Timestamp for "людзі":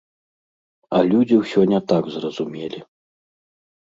1.11-1.35